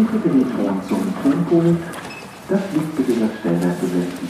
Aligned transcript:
Bitte 0.00 0.28
den 0.30 0.50
Ton 0.56 0.82
zum 0.88 1.14
Tonpult. 1.22 1.76
Das 2.48 2.60
Licht 2.72 2.96
bitte 2.96 3.20
das 3.20 3.30
Stellwerk 3.38 3.80
besetzen. 3.82 4.28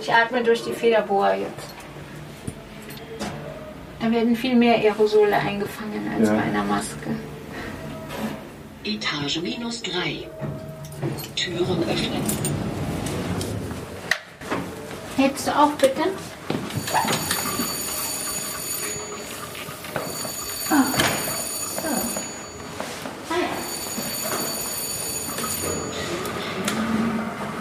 Ich 0.00 0.12
atme 0.12 0.42
durch 0.42 0.62
die 0.64 0.72
Federbohr 0.72 1.34
jetzt. 1.34 1.74
Da 4.00 4.10
werden 4.10 4.36
viel 4.36 4.54
mehr 4.54 4.74
Aerosole 4.76 5.36
eingefangen 5.36 6.08
als 6.16 6.28
Ja. 6.28 6.34
bei 6.34 6.42
einer 6.42 6.64
Maske. 6.64 7.16
Etage 8.84 9.40
minus 9.42 9.82
3. 9.82 10.28
Türen 11.34 11.82
öffnen. 11.82 12.22
Hältst 15.16 15.46
du 15.48 15.50
auch 15.52 15.70
bitte? 15.72 16.02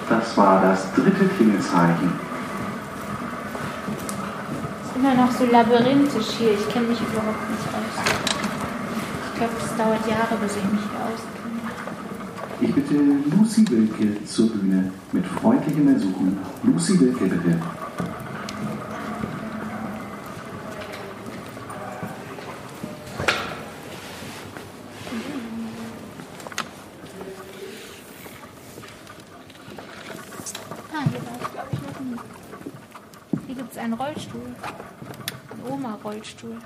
Das 0.08 0.38
war 0.38 0.62
das 0.62 0.94
dritte 0.94 1.28
Klingelzeichen. 1.28 2.12
Ist 4.84 4.96
immer 4.96 5.16
noch 5.16 5.32
so 5.32 5.46
labyrinthisch 5.46 6.28
hier. 6.38 6.54
Ich 6.54 6.70
kenne 6.70 6.88
mich 6.88 7.00
überhaupt 7.00 7.50
nicht 7.50 7.68
aus. 7.70 7.96
Ich 9.32 9.38
glaube, 9.40 9.54
es 9.64 9.76
dauert 9.76 10.08
Jahre, 10.08 10.36
bis 10.42 10.56
ich 10.56 10.64
mich 10.72 10.82
hier 10.82 11.02
auskenne. 11.06 11.36
Ich 12.62 12.74
bitte 12.74 12.96
Lucy 13.36 13.66
Wilke 13.70 14.24
zur 14.26 14.50
Bühne 14.50 14.92
mit 15.12 15.26
freundlichem 15.26 15.88
Ersuchen. 15.94 16.38
Lucy 16.64 17.00
Wilke 17.00 17.26
bitte. 17.26 17.60
Ah, 30.98 31.04
hier 31.12 31.20
war 31.26 31.36
ich, 31.42 31.52
glaube 31.52 31.68
ich, 31.74 31.80
noch 31.82 32.00
nie. 32.00 32.20
Hier 33.48 33.56
gibt 33.56 33.72
es 33.72 33.75
einen 33.86 33.94
Rollstuhl. 33.94 34.42
Einen 35.52 35.72
Oma-Rollstuhl. 35.72 36.58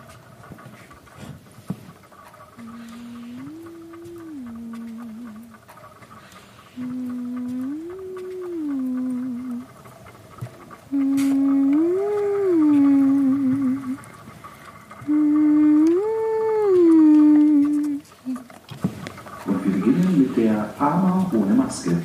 Und 19.45 19.66
wir 19.66 19.73
beginnen 19.73 20.22
mit 20.22 20.38
der 20.38 20.73
Armer 20.80 21.30
ohne 21.33 21.54
Maske. 21.54 22.02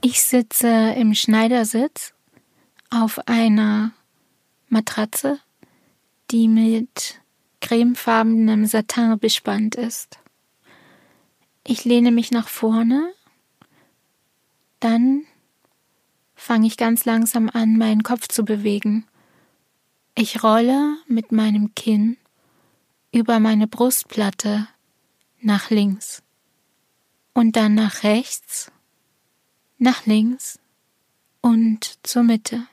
Ich 0.00 0.20
sitze 0.20 0.66
im 0.96 1.14
Schneidersitz 1.14 2.12
auf 2.90 3.20
einer 3.28 3.92
Matratze, 4.74 5.40
die 6.30 6.48
mit 6.48 7.20
cremefarbenem 7.60 8.66
Satin 8.66 9.18
bespannt 9.18 9.76
ist. 9.76 10.18
Ich 11.66 11.84
lehne 11.84 12.10
mich 12.10 12.30
nach 12.30 12.48
vorne, 12.48 13.10
dann 14.80 15.24
fange 16.34 16.66
ich 16.66 16.76
ganz 16.76 17.06
langsam 17.06 17.48
an, 17.48 17.78
meinen 17.78 18.02
Kopf 18.02 18.28
zu 18.28 18.44
bewegen. 18.44 19.06
Ich 20.14 20.42
rolle 20.42 20.98
mit 21.06 21.32
meinem 21.32 21.74
Kinn 21.74 22.18
über 23.12 23.40
meine 23.40 23.66
Brustplatte 23.66 24.68
nach 25.40 25.70
links 25.70 26.22
und 27.32 27.56
dann 27.56 27.74
nach 27.74 28.02
rechts 28.02 28.70
nach 29.78 30.06
links 30.06 30.58
und 31.40 31.98
zur 32.02 32.22
Mitte. 32.22 32.66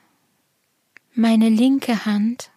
Meine 1.14 1.50
linke 1.50 2.06
Hand 2.06 2.50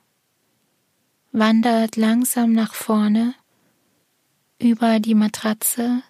wandert 1.34 1.98
langsam 1.98 2.54
nach 2.54 2.74
vorne 2.74 3.36
über 4.60 5.02
die 5.02 5.14
Matratze 5.14 6.04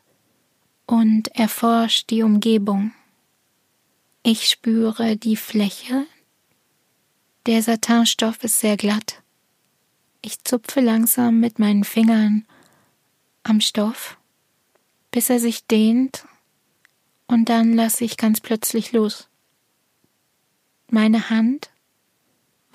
und 0.85 1.29
erforscht 1.29 2.11
die 2.11 2.21
Umgebung. 2.21 2.93
Ich 4.21 4.47
spüre 4.47 5.17
die 5.17 5.37
Fläche. 5.37 6.05
Der 7.47 7.63
Satinstoff 7.63 8.43
ist 8.43 8.59
sehr 8.59 8.77
glatt. 8.77 9.23
Ich 10.21 10.43
zupfe 10.43 10.81
langsam 10.81 11.39
mit 11.39 11.57
meinen 11.57 11.83
Fingern 11.83 12.45
am 13.41 13.59
Stoff, 13.59 14.19
bis 15.09 15.31
er 15.31 15.39
sich 15.39 15.65
dehnt 15.65 16.27
und 17.25 17.49
dann 17.49 17.73
lasse 17.73 18.05
ich 18.05 18.17
ganz 18.17 18.39
plötzlich 18.39 18.91
los. 18.91 19.29
Meine 20.91 21.31
Hand 21.31 21.71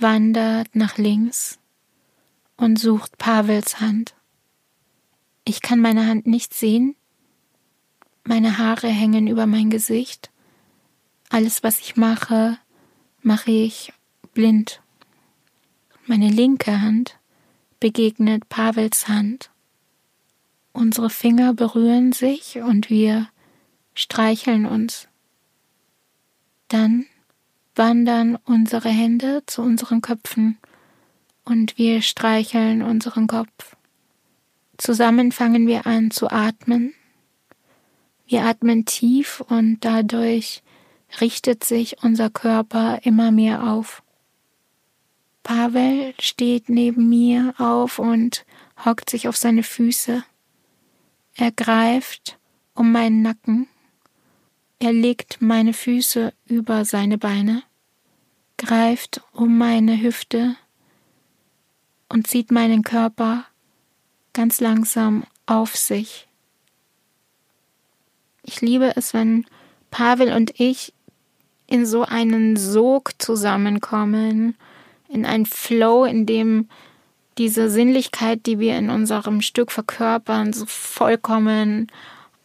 wandert 0.01 0.75
nach 0.75 0.99
links 0.99 1.59
und 2.57 2.79
sucht 2.79 3.19
Pavels 3.19 3.81
Hand. 3.81 4.15
Ich 5.45 5.63
kann 5.63 5.81
meine 5.81 6.07
Hand 6.07 6.27
nicht 6.27 6.55
sehen. 6.55 6.95
Meine 8.25 8.59
Haare 8.59 8.89
hängen 8.89 9.27
über 9.27 9.47
mein 9.47 9.71
Gesicht. 9.71 10.31
Alles, 11.31 11.63
was 11.63 11.81
ich 11.81 11.97
mache, 11.97 12.59
mache 13.23 13.51
ich 13.51 13.93
blind. 14.35 14.83
Meine 16.07 16.29
linke 16.29 16.81
Hand 16.81 17.19
begegnet 17.79 18.49
Pavels 18.49 19.09
Hand. 19.09 19.51
Unsere 20.73 21.11
Finger 21.11 21.55
berühren 21.55 22.13
sich 22.13 22.59
und 22.59 22.91
wir 22.91 23.29
streicheln 23.95 24.67
uns. 24.67 25.09
Dann 26.69 27.07
wandern 27.81 28.37
unsere 28.45 28.91
Hände 28.91 29.43
zu 29.47 29.63
unseren 29.63 30.03
Köpfen 30.03 30.59
und 31.47 31.79
wir 31.79 32.03
streicheln 32.03 32.83
unseren 32.83 33.27
Kopf. 33.27 33.75
Zusammen 34.77 35.33
fangen 35.33 35.67
wir 35.67 35.87
an 35.87 36.11
zu 36.11 36.31
atmen. 36.31 36.93
Wir 38.27 38.45
atmen 38.45 38.85
tief 38.85 39.41
und 39.49 39.79
dadurch 39.81 40.63
richtet 41.23 41.65
sich 41.65 42.03
unser 42.03 42.29
Körper 42.29 43.01
immer 43.05 43.31
mehr 43.31 43.73
auf. 43.73 44.03
Pavel 45.43 46.13
steht 46.21 46.69
neben 46.69 47.09
mir 47.09 47.55
auf 47.57 47.99
und 47.99 48.45
hockt 48.85 49.09
sich 49.09 49.27
auf 49.27 49.39
seine 49.39 49.63
Füße. 49.63 50.23
Er 51.35 51.51
greift 51.51 52.39
um 52.75 52.93
meinen 52.93 53.23
Nacken. 53.23 53.69
Er 54.81 54.93
legt 54.93 55.41
meine 55.41 55.73
Füße 55.73 56.35
über 56.47 56.85
seine 56.85 57.17
Beine, 57.17 57.63
greift 58.61 59.23
um 59.33 59.57
meine 59.57 60.01
Hüfte 60.01 60.55
und 62.09 62.27
zieht 62.27 62.51
meinen 62.51 62.83
Körper 62.83 63.45
ganz 64.35 64.61
langsam 64.61 65.25
auf 65.47 65.77
sich. 65.77 66.29
Ich 68.43 68.61
liebe 68.61 68.97
es, 68.97 69.15
wenn 69.15 69.47
Pavel 69.91 70.33
und 70.33 70.61
ich 70.61 70.93
in 71.67 71.87
so 71.87 72.03
einen 72.03 72.57
Sog 72.57 73.13
zusammenkommen, 73.19 74.57
in 75.09 75.25
einen 75.25 75.47
Flow, 75.47 76.05
in 76.05 76.27
dem 76.27 76.69
diese 77.39 77.71
Sinnlichkeit, 77.71 78.45
die 78.45 78.59
wir 78.59 78.77
in 78.77 78.91
unserem 78.91 79.41
Stück 79.41 79.73
verkörpern, 79.73 80.53
so 80.53 80.67
vollkommen 80.67 81.91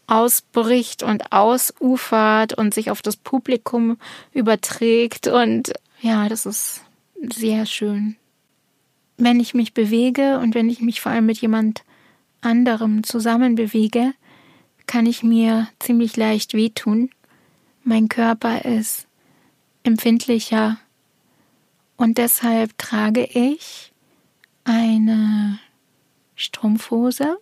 ausbricht 0.08 1.04
und 1.04 1.32
ausufert 1.32 2.54
und 2.54 2.74
sich 2.74 2.92
auf 2.92 3.02
das 3.02 3.18
Publikum 3.18 3.98
überträgt. 4.32 5.28
Und 5.28 5.74
ja, 6.06 6.30
das 6.30 6.46
ist 6.46 6.82
sehr 7.34 7.66
schön. 7.66 8.16
Wenn 9.18 9.40
ich 9.40 9.56
mich 9.56 9.74
bewege 9.74 10.38
und 10.38 10.54
wenn 10.54 10.70
ich 10.70 10.80
mich 10.80 11.02
vor 11.02 11.12
allem 11.12 11.26
mit 11.26 11.40
jemand 11.40 11.84
anderem 12.42 13.04
zusammen 13.04 13.56
bewege, 13.56 14.14
kann 14.86 15.08
ich 15.08 15.24
mir 15.24 15.68
ziemlich 15.80 16.16
leicht 16.16 16.54
wehtun. 16.54 17.10
Mein 17.84 18.08
Körper 18.08 18.66
ist 18.66 19.08
empfindlicher 19.82 20.78
und 21.98 22.20
deshalb 22.20 22.78
trage 22.78 23.24
ich 23.24 23.92
eine 24.64 25.58
Strumpfhose 26.36 27.40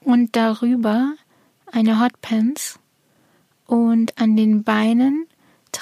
und 0.00 0.34
darüber 0.34 1.12
eine 1.70 2.00
Hotpants 2.00 2.78
und 3.66 4.18
an 4.18 4.34
den 4.34 4.64
Beinen 4.64 5.26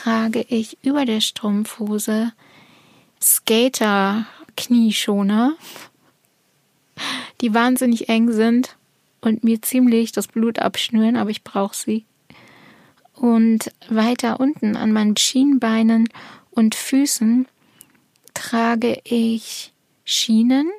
trage 0.03 0.45
ich 0.49 0.79
über 0.83 1.05
der 1.05 1.21
Strumpfhose 1.21 2.33
Skater 3.21 4.27
Knieschoner, 4.56 5.56
die 7.41 7.53
wahnsinnig 7.53 8.09
eng 8.09 8.31
sind 8.31 8.77
und 9.21 9.43
mir 9.43 9.61
ziemlich 9.61 10.12
das 10.12 10.29
Blut 10.29 10.61
abschnüren, 10.61 11.17
aber 11.17 11.31
ich 11.31 11.43
brauche 11.43 11.75
sie. 11.75 12.05
Und 13.15 13.73
weiter 13.89 14.39
unten 14.39 14.77
an 14.77 14.93
meinen 14.93 15.17
Schienbeinen 15.17 16.09
und 16.53 16.77
Füßen 16.77 17.49
trage 18.35 19.01
ich 19.03 19.73
Schienen, 20.05 20.71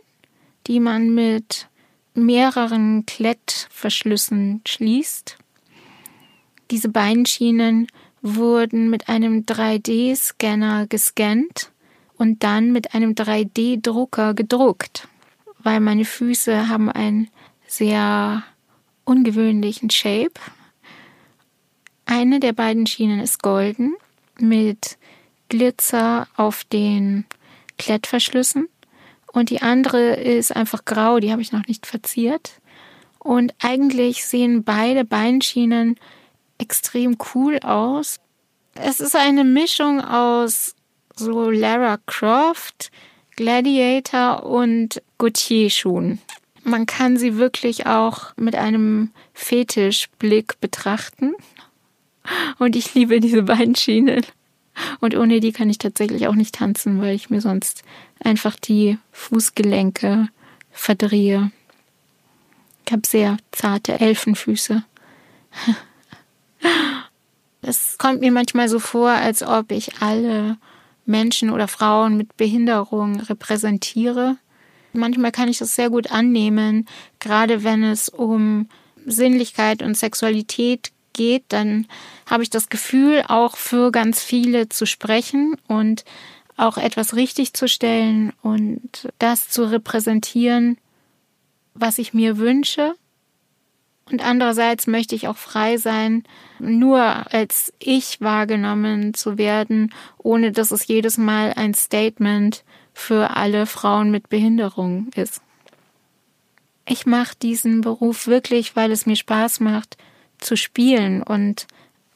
die 0.67 0.79
man 0.79 1.13
mit 1.13 1.67
mehreren 2.13 3.05
Klettverschlüssen 3.05 4.61
schließt. 4.65 5.37
Diese 6.71 6.87
beiden 6.87 7.25
Schienen 7.25 7.87
wurden 8.21 8.89
mit 8.89 9.09
einem 9.09 9.45
3D-Scanner 9.45 10.87
gescannt 10.87 11.71
und 12.17 12.43
dann 12.43 12.71
mit 12.71 12.93
einem 12.93 13.13
3D-Drucker 13.13 14.33
gedruckt, 14.33 15.07
weil 15.59 15.79
meine 15.79 16.05
Füße 16.05 16.67
haben 16.67 16.89
einen 16.89 17.29
sehr 17.67 18.43
ungewöhnlichen 19.05 19.89
Shape. 19.89 20.39
Eine 22.05 22.39
der 22.39 22.53
beiden 22.53 22.87
Schienen 22.87 23.19
ist 23.19 23.41
golden 23.41 23.95
mit 24.39 24.97
Glitzer 25.47 26.27
auf 26.35 26.63
den 26.65 27.25
Klettverschlüssen 27.77 28.67
und 29.31 29.49
die 29.49 29.61
andere 29.61 30.15
ist 30.15 30.55
einfach 30.55 30.85
grau, 30.85 31.19
die 31.19 31.31
habe 31.31 31.41
ich 31.41 31.51
noch 31.51 31.67
nicht 31.67 31.85
verziert. 31.85 32.59
Und 33.19 33.53
eigentlich 33.59 34.25
sehen 34.25 34.63
beide 34.63 35.05
Beinschienen 35.05 35.99
extrem 36.59 37.17
cool 37.33 37.59
aus. 37.59 38.19
Es 38.75 38.99
ist 38.99 39.15
eine 39.15 39.43
Mischung 39.43 40.01
aus 40.01 40.75
so 41.15 41.49
Lara 41.49 41.97
Croft, 42.05 42.91
Gladiator 43.35 44.43
und 44.45 45.01
Gautier-Schuhen. 45.17 46.19
Man 46.63 46.85
kann 46.85 47.17
sie 47.17 47.37
wirklich 47.37 47.87
auch 47.87 48.35
mit 48.37 48.55
einem 48.55 49.11
Fetischblick 49.33 50.59
betrachten. 50.59 51.33
Und 52.57 52.75
ich 52.75 52.93
liebe 52.93 53.19
diese 53.19 53.43
beiden 53.43 53.75
Schienen. 53.75 54.25
Und 54.99 55.15
ohne 55.15 55.39
die 55.39 55.51
kann 55.51 55.69
ich 55.69 55.77
tatsächlich 55.77 56.27
auch 56.27 56.35
nicht 56.35 56.55
tanzen, 56.55 57.01
weil 57.01 57.15
ich 57.15 57.29
mir 57.29 57.41
sonst 57.41 57.83
einfach 58.23 58.55
die 58.55 58.97
Fußgelenke 59.11 60.29
verdrehe. 60.71 61.51
Ich 62.85 62.91
habe 62.91 63.05
sehr 63.05 63.37
zarte 63.51 63.99
Elfenfüße. 63.99 64.83
Es 67.61 67.97
kommt 67.97 68.21
mir 68.21 68.31
manchmal 68.31 68.69
so 68.69 68.79
vor, 68.79 69.09
als 69.09 69.43
ob 69.43 69.71
ich 69.71 70.01
alle 70.01 70.57
Menschen 71.05 71.49
oder 71.49 71.67
Frauen 71.67 72.15
mit 72.17 72.37
Behinderung 72.37 73.19
repräsentiere. 73.19 74.37
Manchmal 74.93 75.31
kann 75.31 75.49
ich 75.49 75.57
das 75.57 75.75
sehr 75.75 75.89
gut 75.89 76.11
annehmen, 76.11 76.87
gerade 77.19 77.63
wenn 77.63 77.83
es 77.83 78.09
um 78.09 78.69
Sinnlichkeit 79.05 79.81
und 79.81 79.95
Sexualität 79.95 80.91
geht, 81.13 81.43
dann 81.49 81.87
habe 82.25 82.43
ich 82.43 82.49
das 82.49 82.69
Gefühl, 82.69 83.23
auch 83.27 83.57
für 83.57 83.91
ganz 83.91 84.21
viele 84.23 84.69
zu 84.69 84.85
sprechen 84.85 85.57
und 85.67 86.05
auch 86.57 86.77
etwas 86.77 87.15
richtig 87.15 87.53
zu 87.53 87.67
stellen 87.67 88.33
und 88.41 89.09
das 89.17 89.49
zu 89.49 89.69
repräsentieren, 89.69 90.77
was 91.73 91.97
ich 91.97 92.13
mir 92.13 92.37
wünsche. 92.37 92.95
Und 94.11 94.25
andererseits 94.25 94.87
möchte 94.87 95.15
ich 95.15 95.27
auch 95.27 95.37
frei 95.37 95.77
sein, 95.77 96.23
nur 96.57 97.01
als 97.01 97.73
ich 97.79 98.21
wahrgenommen 98.21 99.13
zu 99.13 99.37
werden, 99.37 99.93
ohne 100.17 100.51
dass 100.51 100.71
es 100.71 100.87
jedes 100.87 101.17
Mal 101.17 101.53
ein 101.55 101.73
Statement 101.73 102.63
für 102.93 103.35
alle 103.37 103.65
Frauen 103.65 104.11
mit 104.11 104.29
Behinderung 104.29 105.07
ist. 105.15 105.41
Ich 106.85 107.05
mache 107.05 107.35
diesen 107.41 107.81
Beruf 107.81 108.25
wirklich, 108.25 108.75
weil 108.75 108.91
es 108.91 109.05
mir 109.05 109.15
Spaß 109.15 109.59
macht, 109.59 109.97
zu 110.39 110.57
spielen 110.57 111.21
und 111.21 111.67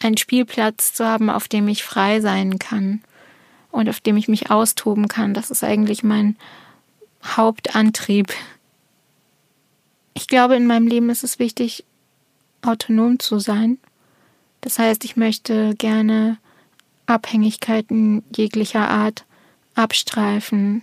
einen 0.02 0.18
Spielplatz 0.18 0.94
zu 0.94 1.06
haben, 1.06 1.30
auf 1.30 1.48
dem 1.48 1.68
ich 1.68 1.84
frei 1.84 2.22
sein 2.22 2.58
kann 2.58 3.02
und 3.72 3.88
auf 3.88 4.00
dem 4.00 4.18
ich 4.18 4.28
mich 4.28 4.50
austoben 4.50 5.08
kann. 5.08 5.34
Das 5.34 5.52
ist 5.52 5.64
eigentlich 5.64 6.04
mein 6.04 6.38
Hauptantrieb. 7.24 8.34
Ich 10.14 10.28
glaube, 10.28 10.56
in 10.56 10.68
meinem 10.68 10.88
Leben 10.88 11.10
ist 11.10 11.24
es 11.24 11.40
wichtig, 11.40 11.84
autonom 12.62 13.20
zu 13.20 13.40
sein. 13.40 13.78
Das 14.62 14.80
heißt, 14.80 15.04
ich 15.06 15.18
möchte 15.18 15.76
gerne 15.76 16.38
Abhängigkeiten 17.06 18.24
jeglicher 18.36 18.90
Art 18.90 19.26
abstreifen, 19.76 20.82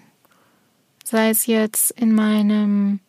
sei 1.04 1.30
es 1.30 1.46
jetzt 1.46 1.92
in 1.92 2.14
meinem 2.14 3.00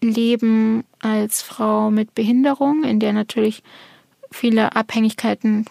Leben 0.00 0.84
als 1.00 1.42
Frau 1.42 1.90
mit 1.90 2.14
Behinderung, 2.14 2.84
in 2.84 3.00
der 3.00 3.12
natürlich 3.12 3.62
viele 4.30 4.76
Abhängigkeiten 4.76 5.64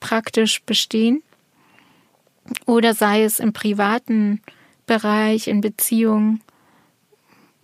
praktisch 0.00 0.62
bestehen, 0.62 1.22
oder 2.66 2.94
sei 2.94 3.24
es 3.24 3.40
im 3.40 3.52
privaten 3.52 4.42
Bereich, 4.86 5.48
in 5.48 5.62
Beziehungen. 5.62 6.42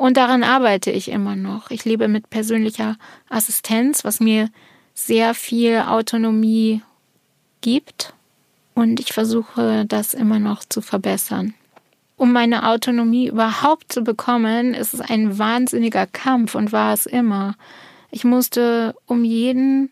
Und 0.00 0.16
daran 0.16 0.44
arbeite 0.44 0.90
ich 0.90 1.10
immer 1.10 1.36
noch. 1.36 1.70
Ich 1.70 1.84
lebe 1.84 2.08
mit 2.08 2.30
persönlicher 2.30 2.96
Assistenz, 3.28 4.02
was 4.02 4.18
mir 4.18 4.48
sehr 4.94 5.34
viel 5.34 5.80
Autonomie 5.80 6.80
gibt. 7.60 8.14
Und 8.72 8.98
ich 8.98 9.12
versuche 9.12 9.84
das 9.84 10.14
immer 10.14 10.38
noch 10.38 10.64
zu 10.66 10.80
verbessern 10.80 11.52
um 12.16 12.32
meine 12.32 12.68
Autonomie 12.68 13.28
überhaupt 13.28 13.90
zu 13.90 14.02
bekommen, 14.02 14.74
ist 14.74 14.92
es 14.92 15.00
ein 15.00 15.38
wahnsinniger 15.38 16.06
Kampf 16.06 16.54
und 16.54 16.70
war 16.70 16.92
es 16.92 17.06
immer. 17.06 17.54
Ich 18.10 18.24
musste 18.24 18.94
um 19.06 19.24
jeden 19.24 19.90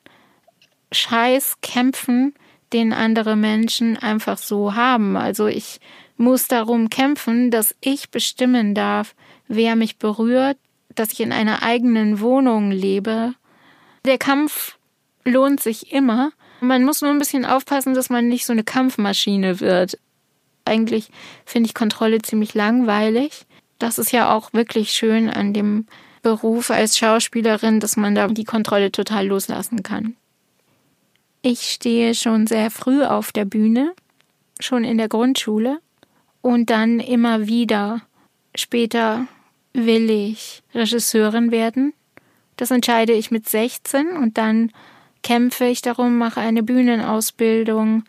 Scheiß 0.93 1.63
kämpfen, 1.63 2.35
den 2.75 2.93
andere 2.93 3.35
Menschen 3.35 3.97
einfach 3.97 4.37
so 4.37 4.75
haben. 4.75 5.17
Also 5.17 5.47
ich 5.47 5.81
muss 6.19 6.49
darum 6.49 6.91
kämpfen, 6.91 7.51
dass 7.51 7.75
ich 7.81 8.11
bestimmen 8.11 8.75
darf, 8.75 9.15
wer 9.49 9.77
mich 9.77 9.99
berührt, 9.99 10.57
dass 10.95 11.13
ich 11.13 11.21
in 11.21 11.33
einer 11.33 11.63
eigenen 11.63 12.21
Wohnung 12.21 12.71
lebe. 12.71 13.35
Der 14.05 14.19
Kampf 14.19 14.79
lohnt 15.25 15.61
sich 15.61 15.93
immer. 15.93 16.31
Man 16.61 16.85
muss 16.85 17.03
nur 17.03 17.11
ein 17.11 17.19
bisschen 17.19 17.45
aufpassen, 17.45 17.95
dass 17.95 18.11
man 18.11 18.29
nicht 18.29 18.47
so 18.47 18.53
eine 18.53 18.65
Kampfmaschine 18.65 19.61
wird 19.61 19.99
eigentlich 20.69 21.09
finde 21.45 21.69
ich 21.69 21.75
Kontrolle 21.75 22.23
ziemlich 22.23 22.55
langweilig. 22.55 23.47
Das 23.79 23.99
ist 23.99 24.13
ja 24.13 24.33
auch 24.33 24.53
wirklich 24.53 24.93
schön 24.93 25.31
an 25.31 25.53
dem 25.53 25.87
Beruf 26.23 26.71
als 26.71 26.99
Schauspielerin, 26.99 27.81
dass 27.81 27.97
man 27.97 28.15
da 28.15 28.29
die 28.29 28.45
Kontrolle 28.45 28.93
total 28.93 29.27
loslassen 29.27 29.83
kann. 29.83 30.17
Ich 31.43 31.71
stehe 31.71 32.15
schon 32.15 32.47
sehr 32.47 32.71
früh 32.71 33.05
auf 33.05 33.33
der 33.33 33.45
Bühne, 33.45 33.95
schon 34.61 34.85
in 34.85 34.99
der 34.99 35.09
Grundschule 35.09 35.79
und 36.43 36.71
dann 36.71 37.01
immer 37.01 37.47
wieder. 37.47 38.03
Später 38.55 39.27
will 39.87 40.11
ich 40.11 40.63
Regisseurin 40.75 41.51
werden. 41.51 41.93
Das 42.57 42.71
entscheide 42.71 43.13
ich 43.13 43.31
mit 43.31 43.49
16 43.49 44.09
und 44.17 44.39
dann 44.39 44.73
kämpfe 45.23 45.65
ich 45.67 45.83
darum, 45.83 46.19
mache 46.19 46.41
eine 46.41 46.63
Bühnenausbildung, 46.63 48.05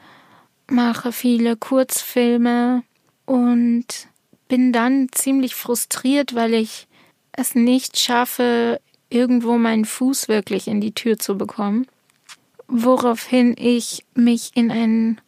mache 0.67 1.11
viele 1.11 1.55
Kurzfilme 1.55 2.83
und 3.25 3.85
bin 4.47 4.73
dann 4.73 5.07
ziemlich 5.11 5.55
frustriert, 5.55 6.35
weil 6.35 6.53
ich 6.53 6.88
es 7.31 7.55
nicht 7.55 7.99
schaffe, 7.99 8.81
irgendwo 9.09 9.57
meinen 9.57 9.85
Fuß 9.85 10.27
wirklich 10.27 10.67
in 10.67 10.81
die 10.81 10.93
Tür 10.93 11.17
zu 11.17 11.38
bekommen. 11.38 11.88
Woraufhin 12.67 13.55
ich 13.57 14.05
mich 14.13 14.51
in 14.55 14.71
ein 14.71 15.21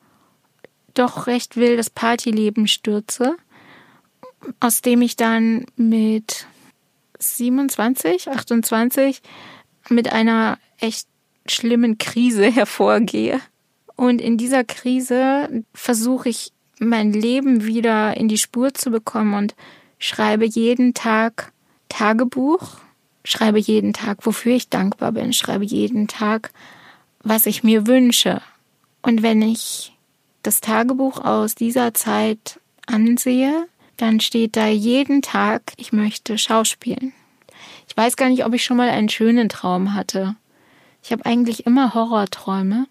doch 0.93 1.27
recht 1.27 1.55
wildes 1.55 1.89
Partyleben 1.89 2.67
stürze, 2.67 3.38
aus 4.60 4.81
dem 4.81 5.01
ich 5.01 5.15
dann 5.15 5.65
mit 5.75 6.48
27, 7.19 8.29
28 8.29 9.21
mit 9.89 10.12
einer 10.12 10.57
echt 10.79 11.07
schlimmen 11.45 11.98
Krise 11.98 12.45
hervorgehe. 12.51 13.39
Und 13.95 14.21
in 14.21 14.38
dieser 14.38 14.63
Krise 14.63 15.63
versuche 15.74 16.29
ich 16.29 16.53
mein 16.79 17.13
Leben 17.13 17.65
wieder 17.65 18.17
in 18.17 18.27
die 18.27 18.39
Spur 18.39 18.74
zu 18.74 18.89
bekommen 18.89 19.36
und 19.36 19.55
schreibe 20.00 20.45
jeden 20.45 20.95
Tag 20.95 21.53
Tagebuch, 21.89 22.79
schreibe 23.24 23.60
jeden 23.60 23.93
Tag, 23.93 24.25
wofür 24.25 24.55
ich 24.55 24.69
dankbar 24.69 25.12
bin, 25.12 25.33
schreibe 25.33 25.65
jeden 25.65 26.07
Tag, 26.07 26.51
was 27.21 27.45
ich 27.45 27.63
mir 27.63 27.86
wünsche. 27.86 28.41
Und 29.03 29.21
wenn 29.21 29.43
ich 29.43 29.95
das 30.41 30.62
Tagebuch 30.62 31.24
aus 31.24 31.53
dieser 31.53 31.93
Zeit 31.93 32.60
ansehe, 32.88 33.67
dann 34.01 34.20
steht 34.20 34.55
da 34.55 34.65
jeden 34.67 35.22
Tag, 35.22 35.74
ich 35.77 35.93
möchte 35.93 36.39
schauspielen. 36.39 37.13
Ich 37.88 37.96
weiß 37.96 38.15
gar 38.17 38.29
nicht, 38.29 38.43
ob 38.46 38.53
ich 38.55 38.63
schon 38.63 38.77
mal 38.77 38.89
einen 38.89 39.10
schönen 39.10 39.48
Traum 39.48 39.93
hatte. 39.93 40.36
Ich 41.03 41.12
habe 41.12 41.24
eigentlich 41.25 41.67
immer 41.67 41.93
Horrorträume 41.93 42.88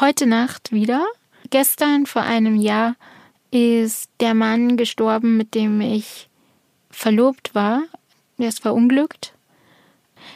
heute 0.00 0.26
Nacht 0.26 0.70
wieder. 0.70 1.06
Gestern 1.48 2.04
vor 2.04 2.22
einem 2.22 2.56
Jahr 2.56 2.96
ist 3.50 4.10
der 4.20 4.34
Mann 4.34 4.76
gestorben, 4.76 5.38
mit 5.38 5.54
dem 5.54 5.80
ich 5.80 6.28
verlobt 6.90 7.54
war. 7.54 7.82
Er 8.36 8.48
ist 8.48 8.60
verunglückt. 8.60 9.32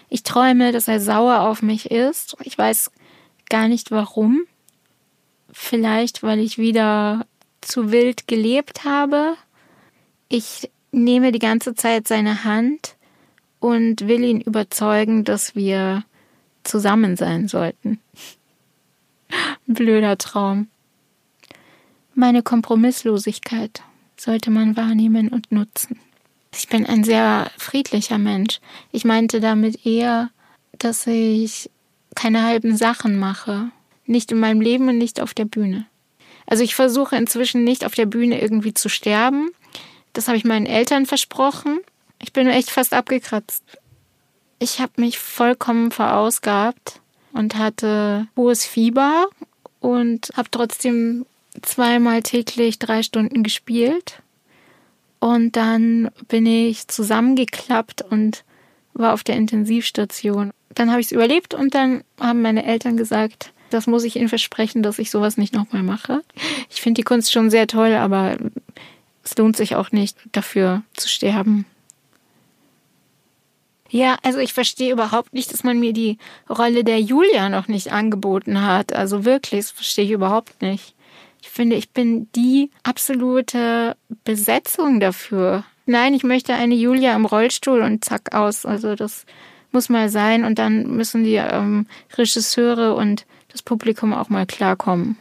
Ich 0.09 0.23
träume, 0.23 0.73
dass 0.73 0.88
er 0.88 1.00
sauer 1.00 1.40
auf 1.40 1.61
mich 1.61 1.90
ist. 1.90 2.35
Ich 2.45 2.56
weiß 2.56 2.90
gar 3.50 3.68
nicht 3.68 3.90
warum. 3.90 4.47
Vielleicht, 5.52 6.23
weil 6.23 6.38
ich 6.38 6.56
wieder 6.56 7.26
zu 7.61 7.92
wild 7.92 8.26
gelebt 8.26 8.85
habe. 8.85 9.37
Ich 10.28 10.71
nehme 10.92 11.33
die 11.33 11.38
ganze 11.38 11.75
Zeit 11.75 12.09
seine 12.09 12.45
Hand 12.45 12.97
und 13.61 14.06
will 14.09 14.25
ihn 14.25 14.40
überzeugen, 14.40 15.25
dass 15.25 15.54
wir 15.54 16.04
zusammen 16.64 17.16
sein 17.16 17.49
sollten. 17.49 18.00
Blöder 19.66 20.18
Traum. 20.18 20.68
Meine 22.14 22.42
Kompromisslosigkeit 22.42 23.83
sollte 24.16 24.50
man 24.50 24.76
wahrnehmen 24.76 25.28
und 25.28 25.52
nutzen. 25.52 26.00
Ich 26.54 26.68
bin 26.68 26.87
ein 26.87 27.04
sehr 27.04 27.50
friedlicher 27.59 28.18
Mensch. 28.18 28.61
Ich 28.90 29.04
meinte 29.04 29.40
damit 29.40 29.85
eher, 29.85 30.30
dass 30.78 31.06
ich 31.06 31.71
keine 32.14 32.42
halben 32.42 32.76
Sachen 32.76 33.18
mache. 33.18 33.71
Nicht 34.06 34.33
in 34.33 34.40
meinem 34.40 34.61
Leben 34.61 34.88
und 34.88 34.99
nicht 34.99 35.21
auf 35.21 35.35
der 35.35 35.45
Bühne. 35.45 35.87
Also 36.47 36.62
ich 36.62 36.75
versuche 36.75 37.16
inzwischen 37.16 37.64
nicht 37.64 37.85
auf 37.85 37.95
der 37.95 38.06
Bühne 38.06 38.40
irgendwie 38.40 38.73
zu 38.73 38.88
sterben. 38.88 39.50
Das 40.16 40.28
habe 40.28 40.38
ich 40.38 40.46
meinen 40.46 40.64
Eltern 40.64 41.04
versprochen. 41.04 41.78
Ich 42.23 42.32
bin 42.32 42.49
echt 42.49 42.70
fast 42.70 42.94
abgekratzt. 42.94 43.62
Ich 44.58 44.80
habe 44.80 44.92
mich 44.96 45.18
vollkommen 45.18 45.90
verausgabt 45.90 47.02
und 47.35 47.58
hatte 47.58 48.26
hohes 48.35 48.64
Fieber 48.64 49.26
und 49.78 50.30
habe 50.35 50.50
trotzdem 50.50 51.26
zweimal 51.61 52.23
täglich 52.23 52.78
drei 52.78 53.02
Stunden 53.02 53.42
gespielt. 53.42 54.23
Und 55.18 55.54
dann 55.56 56.11
bin 56.28 56.46
ich 56.46 56.88
zusammengeklappt 56.88 58.00
und 58.00 58.42
war 58.94 59.12
auf 59.12 59.23
der 59.23 59.37
Intensivstation. 59.37 60.50
Dann 60.70 60.90
habe 60.92 61.02
ich 61.02 61.08
es 61.08 61.12
überlebt 61.12 61.52
und 61.52 61.75
dann 61.75 62.04
haben 62.18 62.40
meine 62.40 62.64
Eltern 62.64 62.96
gesagt, 62.96 63.52
das 63.68 63.87
muss 63.87 64.04
ich 64.04 64.16
ihnen 64.16 64.30
versprechen, 64.30 64.82
dass 64.82 64.99
ich 64.99 65.11
sowas 65.11 65.37
nicht 65.37 65.52
nochmal 65.52 65.82
mache. 65.82 66.23
Ich 66.70 66.80
finde 66.80 67.00
die 67.00 67.04
Kunst 67.04 67.32
schon 67.32 67.50
sehr 67.50 67.66
toll, 67.66 67.92
aber 67.92 68.38
es 69.26 69.37
lohnt 69.37 69.56
sich 69.56 69.75
auch 69.75 69.90
nicht, 69.90 70.16
dafür 70.30 70.83
zu 70.95 71.09
sterben. 71.09 71.66
Ja, 73.88 74.16
also 74.23 74.38
ich 74.38 74.52
verstehe 74.52 74.92
überhaupt 74.92 75.33
nicht, 75.33 75.52
dass 75.52 75.64
man 75.64 75.80
mir 75.80 75.92
die 75.92 76.18
Rolle 76.49 76.85
der 76.85 77.00
Julia 77.00 77.49
noch 77.49 77.66
nicht 77.66 77.92
angeboten 77.92 78.62
hat. 78.62 78.92
Also 78.92 79.25
wirklich, 79.25 79.61
das 79.61 79.71
verstehe 79.73 80.04
ich 80.04 80.11
überhaupt 80.12 80.62
nicht. 80.62 80.95
Ich 81.42 81.49
finde, 81.49 81.76
ich 81.76 81.90
bin 81.90 82.30
die 82.35 82.71
absolute 82.85 83.97
Besetzung 84.25 85.00
dafür. 85.00 85.64
Nein, 85.87 86.14
ich 86.14 86.23
möchte 86.23 86.54
eine 86.54 86.75
Julia 86.75 87.14
im 87.14 87.26
Rollstuhl 87.26 87.80
und 87.80 88.04
zack 88.04 88.35
aus. 88.35 88.64
Also 88.64 88.95
das 88.95 89.26
muss 89.73 89.88
mal 89.88 90.09
sein 90.09 90.45
und 90.45 90.59
dann 90.59 90.97
müssen 90.97 91.25
die 91.25 91.35
ähm, 91.35 91.87
Regisseure 92.16 92.95
und 92.95 93.26
das 93.49 93.62
Publikum 93.62 94.12
auch 94.12 94.28
mal 94.28 94.47
klarkommen. 94.47 95.16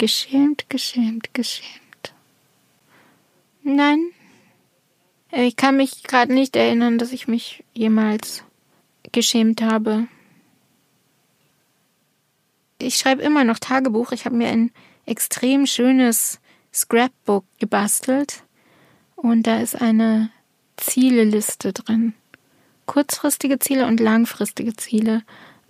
Geschämt, 0.00 0.70
geschämt, 0.70 1.34
geschämt. 1.34 2.14
Nein, 3.62 4.02
ich 5.30 5.56
kann 5.56 5.76
mich 5.76 6.04
gerade 6.04 6.32
nicht 6.32 6.56
erinnern, 6.56 6.96
dass 6.96 7.12
ich 7.12 7.28
mich 7.28 7.64
jemals 7.74 8.42
geschämt 9.12 9.60
habe. 9.60 10.08
Ich 12.78 12.96
schreibe 12.96 13.20
immer 13.20 13.44
noch 13.44 13.58
Tagebuch. 13.58 14.12
Ich 14.12 14.24
habe 14.24 14.36
mir 14.36 14.48
ein 14.48 14.70
extrem 15.04 15.66
schönes 15.66 16.40
Scrapbook 16.72 17.44
gebastelt 17.58 18.44
und 19.16 19.46
da 19.46 19.60
ist 19.60 19.78
eine 19.78 20.30
Zieleliste 20.78 21.74
drin. 21.74 22.14
Kurzfristige 22.86 23.58
Ziele 23.58 23.86
und 23.86 24.00
langfristige 24.00 24.74
Ziele. 24.74 25.24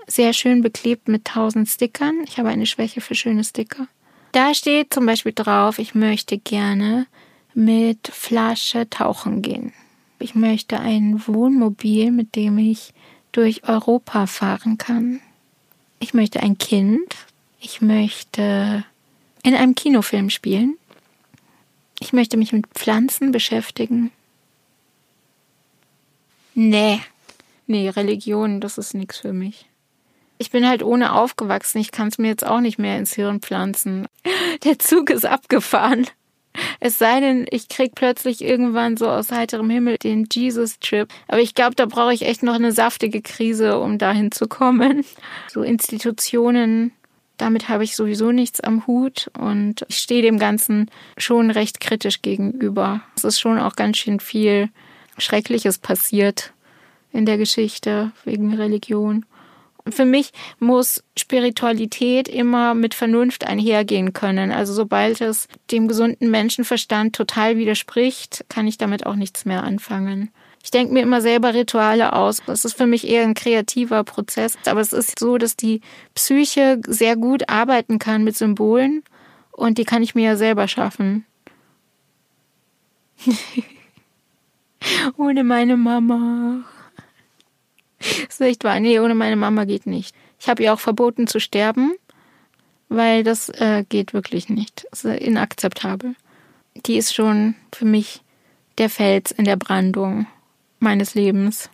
Sehr 0.06 0.32
schön 0.34 0.62
beklebt 0.62 1.08
mit 1.08 1.25
tausend 1.25 1.68
Stickern. 1.68 2.22
Ich 2.28 2.38
habe 2.38 2.50
eine 2.50 2.66
Schwäche 2.66 3.00
für 3.00 3.16
schöne 3.16 3.42
Sticker. 3.42 3.88
Da 4.32 4.54
steht 4.54 4.94
zum 4.94 5.06
Beispiel 5.06 5.32
drauf, 5.32 5.78
ich 5.78 5.94
möchte 5.94 6.38
gerne 6.38 7.06
mit 7.54 8.08
Flasche 8.08 8.88
tauchen 8.88 9.42
gehen. 9.42 9.72
Ich 10.18 10.34
möchte 10.34 10.78
ein 10.78 11.26
Wohnmobil, 11.26 12.12
mit 12.12 12.37
dem 12.37 12.58
ich 12.58 12.92
durch 13.32 13.66
Europa 13.68 14.26
fahren 14.26 14.78
kann. 14.78 15.20
Ich 15.99 16.14
möchte 16.14 16.40
ein 16.40 16.58
Kind. 16.58 17.16
Ich 17.60 17.80
möchte 17.80 18.84
in 19.42 19.54
einem 19.54 19.75
Kinofilm 19.75 20.30
spielen. 20.30 20.76
Ich 21.99 22.12
möchte 22.12 22.37
mich 22.37 22.52
mit 22.52 22.66
Pflanzen 22.68 23.32
beschäftigen. 23.32 24.10
Nee. 26.54 27.00
Nee, 27.66 27.88
Religion, 27.88 28.60
das 28.60 28.78
ist 28.78 28.94
nichts 28.94 29.18
für 29.18 29.32
mich. 29.32 29.70
Ich 30.40 30.50
bin 30.50 30.66
halt 30.66 30.82
ohne 30.82 31.12
aufgewachsen. 31.12 31.80
Ich 31.80 31.92
kann 31.92 32.09
es 32.09 32.16
mir 32.16 32.28
jetzt 32.28 32.47
auch 32.47 32.61
nicht 32.61 32.78
mehr 32.78 32.97
ins 32.97 33.12
Hirn 33.12 33.40
pflanzen. 33.40 34.09
Der 34.64 34.78
Zug 34.78 35.11
ist 35.11 35.26
abgefahren. 35.26 36.06
Es 36.80 36.99
sei 36.99 37.20
denn, 37.20 37.47
ich 37.50 37.68
krieg 37.68 37.94
plötzlich 37.94 38.42
irgendwann 38.42 38.97
so 38.97 39.11
aus 39.11 39.32
heiterem 39.32 39.68
Himmel 39.68 39.99
den 39.99 40.26
Jesus-Trip. 40.32 41.09
Aber 41.28 41.42
ich 41.42 41.54
glaube, 41.54 41.75
da 41.75 41.85
brauche 41.85 42.14
ich 42.14 42.23
echt 42.23 42.42
noch 42.42 42.54
eine 42.54 42.73
saftige 42.73 43.20
Krise, 43.20 43.78
um 43.80 43.99
dahin 43.99 44.32
zu 44.32 44.49
kommen. 44.49 45.04
So 45.49 45.62
Institutionen, 45.62 46.92
damit 47.37 47.68
habe 47.68 47.85
ich 47.85 47.94
sowieso 47.94 48.32
nichts 48.32 48.62
am 48.62 48.87
Hut 48.87 49.30
und 49.38 49.85
ich 49.88 49.99
stehe 49.99 50.23
dem 50.23 50.38
Ganzen 50.38 50.90
schon 51.18 51.50
recht 51.50 51.80
kritisch 51.80 52.23
gegenüber. 52.23 53.02
Es 53.14 53.25
ist 53.25 53.40
schon 53.40 53.59
auch 53.59 53.76
ganz 53.76 53.99
schön 53.99 54.20
viel 54.20 54.70
Schreckliches 55.18 55.76
passiert 55.76 56.54
in 57.12 57.26
der 57.26 57.37
Geschichte 57.37 58.12
wegen 58.25 58.54
Religion. 58.54 59.26
Für 59.92 60.04
mich 60.04 60.32
muss 60.59 61.02
Spiritualität 61.16 62.28
immer 62.28 62.75
mit 62.75 62.94
Vernunft 62.94 63.47
einhergehen 63.47 64.12
können. 64.12 64.52
Also 64.52 64.73
sobald 64.73 65.20
es 65.20 65.49
dem 65.70 65.88
gesunden 65.88 66.30
Menschenverstand 66.30 67.14
total 67.14 67.56
widerspricht, 67.56 68.44
kann 68.49 68.66
ich 68.66 68.78
damit 68.78 69.06
auch 69.06 69.16
nichts 69.16 69.44
mehr 69.44 69.62
anfangen. 69.64 70.30
Ich 70.62 70.70
denke 70.70 70.92
mir 70.92 71.02
immer 71.02 71.20
selber 71.20 71.54
Rituale 71.54 72.12
aus. 72.12 72.42
Das 72.47 72.64
ist 72.64 72.76
für 72.76 72.87
mich 72.87 73.09
eher 73.09 73.23
ein 73.23 73.35
kreativer 73.35 74.04
Prozess. 74.04 74.59
Aber 74.66 74.80
es 74.80 74.92
ist 74.92 75.18
so, 75.18 75.38
dass 75.38 75.56
die 75.56 75.80
Psyche 76.14 76.80
sehr 76.87 77.16
gut 77.16 77.49
arbeiten 77.49 77.99
kann 77.99 78.25
mit 78.25 78.37
Symbolen 78.37 79.02
und 79.52 79.78
die 79.78 79.85
kann 79.85 80.02
ich 80.02 80.14
mir 80.14 80.25
ja 80.25 80.37
selber 80.37 80.68
schaffen. 80.68 81.25
Ohne 85.16 85.44
meine 85.44 85.76
Mama. 85.76 86.64
Das 88.30 88.38
ist 88.38 88.46
echt 88.46 88.62
wahr. 88.62 88.78
Nee, 88.78 89.00
ohne 89.00 89.16
meine 89.16 89.34
Mama 89.34 89.64
geht 89.64 89.88
nicht. 89.88 90.14
Ich 90.38 90.49
habe 90.49 90.62
ihr 90.62 90.72
auch 90.72 90.78
verboten 90.78 91.26
zu 91.26 91.40
sterben, 91.40 91.94
weil 92.88 93.25
das 93.25 93.49
äh, 93.49 93.84
geht 93.88 94.14
wirklich 94.14 94.49
nicht. 94.49 94.87
Das 94.92 95.04
ist 95.04 95.20
inakzeptabel. 95.20 96.14
Die 96.87 96.96
ist 96.96 97.12
schon 97.12 97.56
für 97.75 97.87
mich 97.87 98.22
der 98.78 98.88
Fels 98.88 99.32
in 99.32 99.46
der 99.46 99.56
Brandung 99.56 100.28
meines 100.78 101.16
Lebens. 101.16 101.70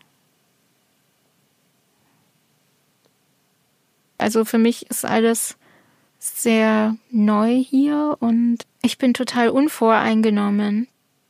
Also 4.17 4.47
für 4.47 4.57
mich 4.57 4.89
ist 4.89 5.05
alles 5.05 5.59
sehr 6.19 6.97
neu 7.11 7.53
hier 7.53 8.17
und 8.21 8.61
ich 8.81 8.97
bin 8.97 9.13
total 9.13 9.51
unvoreingenommen. 9.51 10.89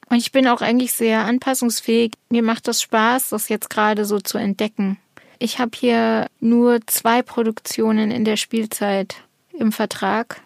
Und 0.09 0.19
ich 0.19 0.31
bin 0.31 0.47
auch 0.47 0.61
eigentlich 0.61 0.93
sehr 0.93 1.25
anpassungsfähig. 1.25 2.13
Mir 2.31 2.45
macht 2.45 2.69
das 2.69 2.81
Spaß, 2.81 3.31
das 3.31 3.49
jetzt 3.49 3.71
gerade 3.71 4.05
so 4.05 4.21
zu 4.21 4.39
entdecken. 4.39 4.99
Ich 5.39 5.59
habe 5.59 5.73
hier 5.75 6.27
nur 6.41 6.81
zwei 6.87 7.23
Produktionen 7.23 8.11
in 8.11 8.25
der 8.25 8.37
Spielzeit 8.37 9.17
im 9.53 9.73
Vertrag. 9.73 10.41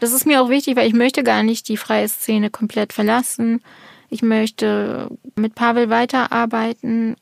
Das 0.00 0.12
ist 0.12 0.26
mir 0.26 0.42
auch 0.42 0.48
wichtig, 0.48 0.76
weil 0.76 0.88
ich 0.88 0.94
möchte 0.94 1.22
gar 1.22 1.42
nicht 1.42 1.68
die 1.68 1.76
freie 1.76 2.08
Szene 2.08 2.50
komplett 2.50 2.92
verlassen. 2.92 3.62
Ich 4.08 4.22
möchte 4.22 5.08
mit 5.36 5.54
Pavel 5.54 5.90
weiterarbeiten. 5.90 7.16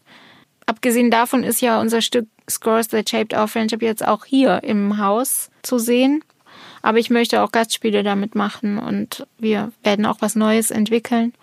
Abgesehen 0.67 1.11
davon 1.11 1.43
ist 1.43 1.61
ja 1.61 1.81
unser 1.81 2.03
Stück 2.03 2.29
Scores 2.49 2.89
That 2.89 3.11
Shaped 3.11 3.35
Our 3.35 3.49
Friendship 3.49 3.83
jetzt 3.83 4.07
auch 4.07 4.25
hier 4.25 4.63
im 4.63 4.99
Haus 4.99 5.51
zu 5.63 5.79
sehen. 5.79 6.23
Aber 6.83 6.99
ich 6.99 7.11
möchte 7.11 7.43
auch 7.43 7.53
Gastspiele 7.53 8.03
damit 8.03 8.35
machen 8.35 8.79
und 8.79 9.27
wir 9.39 9.73
werden 9.83 10.07
auch 10.07 10.19
was 10.21 10.37
Neues 10.37 10.71
entwickeln. 10.71 11.35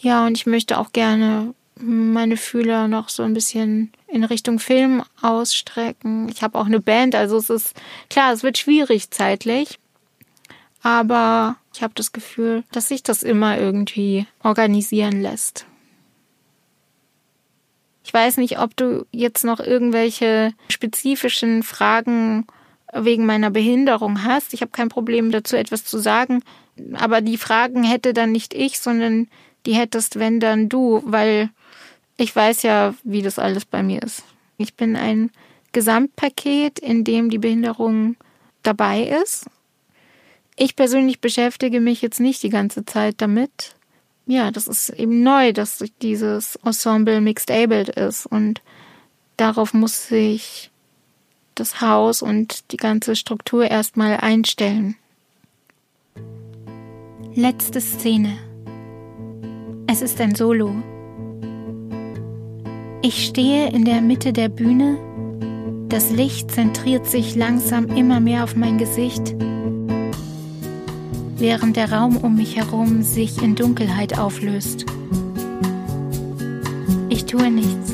Ja, 0.00 0.26
und 0.26 0.36
ich 0.36 0.46
möchte 0.46 0.78
auch 0.78 0.92
gerne 0.92 1.54
meine 1.82 2.36
Fühler 2.36 2.88
noch 2.88 3.08
so 3.08 3.22
ein 3.22 3.34
bisschen 3.34 3.92
in 4.06 4.24
Richtung 4.24 4.58
Film 4.58 5.02
ausstrecken. 5.20 6.28
Ich 6.28 6.42
habe 6.42 6.58
auch 6.58 6.66
eine 6.66 6.80
Band, 6.80 7.14
also 7.14 7.36
es 7.36 7.50
ist 7.50 7.74
klar, 8.08 8.32
es 8.32 8.42
wird 8.42 8.58
schwierig 8.58 9.10
zeitlich, 9.10 9.78
aber 10.82 11.56
ich 11.74 11.82
habe 11.82 11.94
das 11.94 12.12
Gefühl, 12.12 12.64
dass 12.72 12.88
sich 12.88 13.02
das 13.02 13.22
immer 13.22 13.58
irgendwie 13.58 14.26
organisieren 14.42 15.20
lässt. 15.22 15.66
Ich 18.04 18.12
weiß 18.12 18.36
nicht, 18.38 18.58
ob 18.58 18.76
du 18.76 19.06
jetzt 19.12 19.44
noch 19.44 19.60
irgendwelche 19.60 20.52
spezifischen 20.68 21.62
Fragen 21.62 22.46
wegen 22.92 23.26
meiner 23.26 23.50
Behinderung 23.50 24.24
hast. 24.24 24.54
Ich 24.54 24.60
habe 24.60 24.72
kein 24.72 24.88
Problem 24.88 25.30
dazu 25.30 25.56
etwas 25.56 25.84
zu 25.84 25.98
sagen, 25.98 26.42
aber 26.94 27.20
die 27.20 27.38
Fragen 27.38 27.84
hätte 27.84 28.12
dann 28.12 28.32
nicht 28.32 28.54
ich, 28.54 28.80
sondern 28.80 29.28
die 29.66 29.74
hättest, 29.74 30.18
wenn 30.18 30.40
dann 30.40 30.68
du, 30.68 31.02
weil 31.06 31.50
ich 32.16 32.34
weiß 32.34 32.62
ja, 32.62 32.94
wie 33.02 33.22
das 33.22 33.38
alles 33.38 33.64
bei 33.64 33.82
mir 33.82 34.02
ist. 34.02 34.22
Ich 34.58 34.74
bin 34.74 34.96
ein 34.96 35.30
Gesamtpaket, 35.72 36.78
in 36.78 37.04
dem 37.04 37.30
die 37.30 37.38
Behinderung 37.38 38.16
dabei 38.62 39.02
ist. 39.22 39.46
ich 40.56 40.76
persönlich 40.76 41.20
beschäftige 41.20 41.80
mich 41.80 42.02
jetzt 42.02 42.20
nicht 42.20 42.42
die 42.42 42.50
ganze 42.50 42.84
Zeit 42.84 43.16
damit. 43.18 43.74
Ja, 44.26 44.50
das 44.50 44.68
ist 44.68 44.90
eben 44.90 45.22
neu, 45.22 45.52
dass 45.52 45.82
dieses 46.00 46.56
Ensemble 46.56 47.20
mixed 47.20 47.50
abled 47.50 47.88
ist 47.88 48.26
und 48.26 48.60
darauf 49.36 49.74
muss 49.74 50.06
sich 50.06 50.70
das 51.54 51.80
Haus 51.80 52.22
und 52.22 52.70
die 52.70 52.76
ganze 52.76 53.16
Struktur 53.16 53.68
erstmal 53.68 54.18
einstellen. 54.18 54.96
Letzte 57.34 57.80
Szene. 57.80 58.36
Es 59.86 60.02
ist 60.02 60.20
ein 60.20 60.34
Solo. 60.34 60.82
Ich 63.04 63.26
stehe 63.26 63.68
in 63.70 63.84
der 63.84 64.00
Mitte 64.00 64.32
der 64.32 64.48
Bühne. 64.48 64.96
Das 65.88 66.12
Licht 66.12 66.52
zentriert 66.52 67.04
sich 67.04 67.34
langsam 67.34 67.86
immer 67.86 68.20
mehr 68.20 68.44
auf 68.44 68.54
mein 68.54 68.78
Gesicht, 68.78 69.34
während 71.36 71.74
der 71.76 71.92
Raum 71.92 72.16
um 72.16 72.36
mich 72.36 72.54
herum 72.54 73.02
sich 73.02 73.42
in 73.42 73.56
Dunkelheit 73.56 74.16
auflöst. 74.16 74.86
Ich 77.08 77.24
tue 77.24 77.50
nichts. 77.50 77.91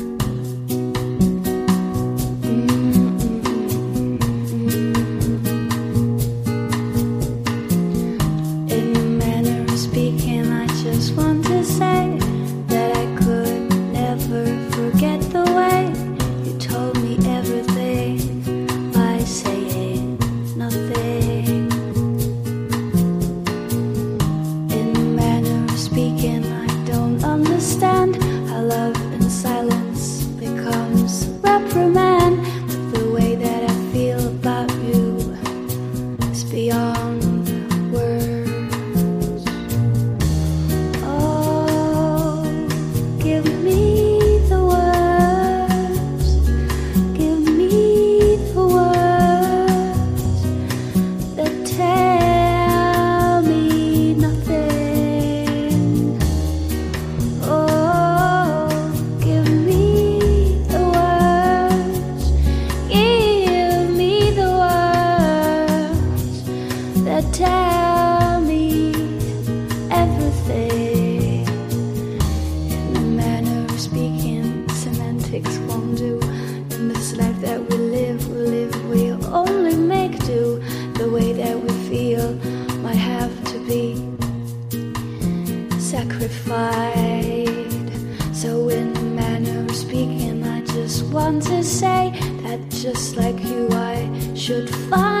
So, 88.33 88.69
in 88.69 88.93
the 88.93 89.01
manner 89.01 89.65
of 89.65 89.75
speaking, 89.75 90.43
I 90.45 90.61
just 90.61 91.03
want 91.07 91.43
to 91.43 91.61
say 91.63 92.11
that 92.43 92.59
just 92.69 93.17
like 93.17 93.37
you, 93.43 93.67
I 93.71 94.09
should 94.33 94.69
find. 94.89 95.18